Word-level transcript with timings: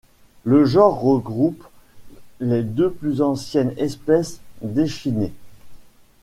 Le 0.45 0.65
genre 0.65 0.99
regroupe 0.99 1.63
les 2.39 2.63
deux 2.63 2.89
plus 2.89 3.21
anciennes 3.21 3.75
espèces 3.77 4.41
d'échidnés. 4.63 5.31